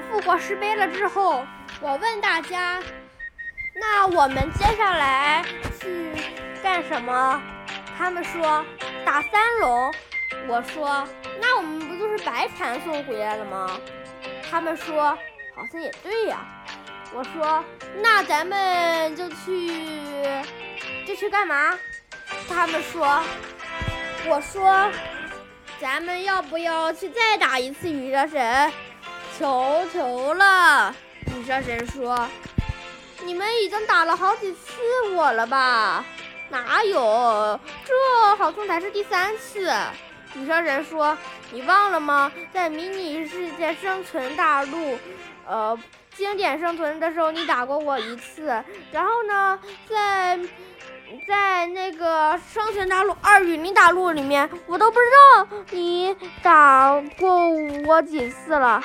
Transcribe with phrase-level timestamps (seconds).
[0.00, 1.44] 复活石碑了之后，
[1.80, 2.80] 我问大家，
[3.74, 5.44] 那我们接下来
[5.80, 6.12] 去
[6.62, 7.40] 干什么？
[7.96, 8.64] 他们说
[9.04, 9.92] 打三龙。
[10.48, 11.06] 我说，
[11.40, 13.78] 那我们不就是白传送回来了吗？
[14.50, 15.16] 他们说，
[15.54, 16.38] 好像也对呀。
[17.14, 17.62] 我说，
[18.02, 19.70] 那咱们就去，
[21.06, 21.78] 就去干嘛？
[22.48, 23.22] 他们说，
[24.26, 24.90] 我说，
[25.78, 28.72] 咱们要不要去再打一次羽蛇神？
[29.42, 30.94] 求求了！
[31.26, 32.28] 女蛇神说，
[33.24, 34.70] 你们已经打了好几次
[35.16, 36.04] 我了吧？
[36.48, 37.58] 哪有？
[37.84, 39.68] 这好像才是第三次。
[40.34, 41.18] 女蛇神说
[41.50, 42.30] ：“你忘了吗？
[42.52, 44.96] 在迷你世界生存大陆，
[45.44, 45.76] 呃，
[46.14, 48.62] 经典生存的时候，你打过我一次。
[48.92, 49.58] 然后呢，
[49.90, 50.38] 在
[51.26, 57.48] 在那个生存大陆二雨林大陆里面，我都不知道你打过
[57.88, 58.80] 我几次了。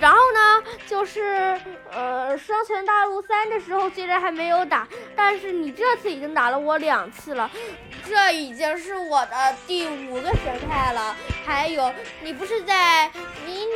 [0.00, 1.58] 然后呢，就是
[1.90, 4.86] 呃，生存大陆三的时候，虽然还没有打，
[5.16, 7.50] 但是你这次已经打了我两次了。”
[8.06, 11.16] 这已经是我的第五个神态了。
[11.46, 11.90] 还有，
[12.22, 13.10] 你不是在
[13.46, 13.66] 迷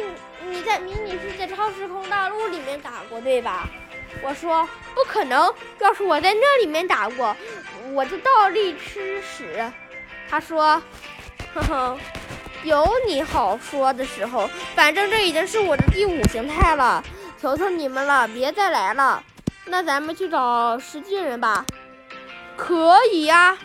[0.45, 3.67] 你在迷你世界超时空大陆里面打过对吧？
[4.23, 7.35] 我说不可能，要是我在那里面打过，
[7.95, 9.65] 我就倒立吃屎。
[10.29, 10.83] 他说，
[11.55, 11.99] 哼哼，
[12.65, 14.49] 有你好说的时候。
[14.75, 17.03] 反正这已经是我的第五形态了，
[17.41, 19.23] 求求你们了，别再来了。
[19.65, 21.65] 那咱们去找石巨人吧。
[22.57, 23.57] 可以呀。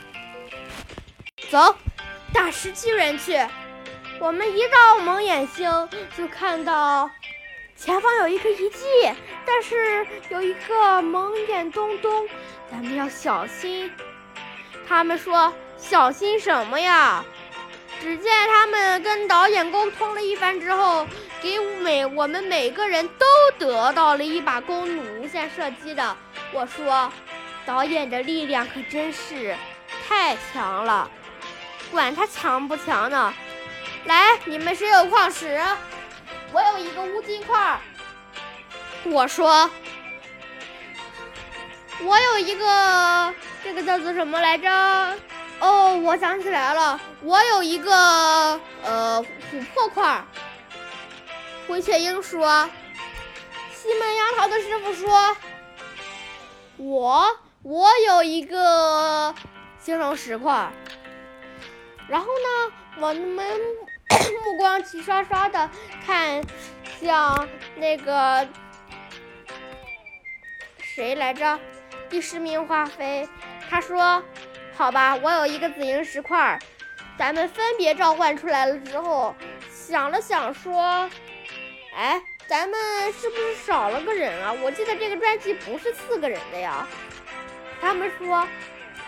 [1.49, 1.75] 走，
[2.33, 3.39] 打石巨人去。
[4.19, 7.09] 我们一到蒙眼星，就看到
[7.75, 9.11] 前方有一个遗迹，
[9.45, 12.27] 但是有一个蒙眼东东，
[12.71, 13.91] 咱们要小心。
[14.87, 17.25] 他们说小心什么呀？
[18.03, 21.07] 只见他们跟导演沟通了一番之后，
[21.41, 23.25] 给每我们每个人都
[23.57, 26.17] 得到了一把弓弩无限射击的。
[26.51, 27.09] 我说，
[27.65, 29.55] 导演的力量可真是
[30.05, 31.09] 太强了。
[31.91, 33.33] 管他强不强呢！
[34.03, 35.57] 来，你们谁有矿石？
[36.51, 37.79] 我有一个乌金块。
[39.05, 39.71] 我说，
[42.01, 43.33] 我有一个，
[43.63, 45.17] 这个叫做什么来着？
[45.63, 50.21] 哦，我想起来了，我有一个呃琥珀块。
[51.65, 52.69] 灰雀鹰说，
[53.73, 55.37] 西门杨桃的师傅说，
[56.75, 59.33] 我我有一个
[59.81, 60.69] 青龙石块。
[62.09, 63.47] 然后呢，我们
[64.43, 65.69] 目光齐刷刷的
[66.05, 66.43] 看
[66.99, 67.47] 向
[67.77, 68.45] 那个
[70.81, 71.57] 谁来着？
[72.09, 73.27] 第十名华妃，
[73.69, 74.21] 他说
[74.75, 76.59] ：“好吧，我有一个紫银石块，
[77.17, 79.35] 咱们分别召唤出来了之后，
[79.71, 81.09] 想了想说，
[81.95, 84.51] 哎，咱们是不是少了个人啊？
[84.61, 86.87] 我记得这个专辑不是四个人的呀。”
[87.79, 88.47] 他们说：“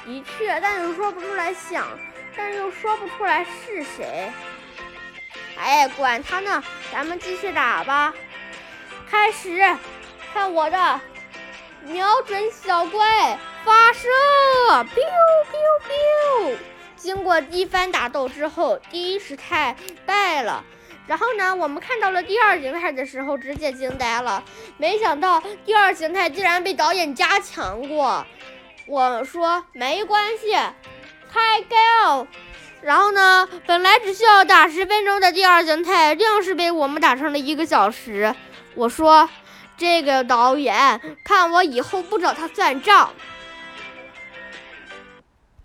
[0.05, 1.87] 的确，但是说不出来想。”
[2.37, 4.29] 但是又说不出来是谁。
[5.57, 6.61] 哎，管他呢，
[6.91, 8.13] 咱们继续打吧。
[9.09, 9.75] 开始，
[10.33, 10.99] 看我的，
[11.85, 14.07] 瞄准小怪，发射
[14.93, 15.03] ，biu
[15.51, 16.55] biu biu。
[16.95, 20.63] 经过一番打斗之后，第一时态败了。
[21.07, 24.43] 然后呢，我们看到了第二形态的时候，直接惊呆了。
[24.77, 28.25] 没想到第二形态竟然被导演加强过。
[28.87, 30.51] 我说没关系。
[31.31, 32.27] 开 go，
[32.81, 33.49] 然后呢？
[33.65, 38.33] 本来只需要打十分钟的第二形态，硬是被我们打成了一个小时。
[38.75, 39.27] 我说，
[39.75, 43.11] 这个导演，看我以后不找他算账。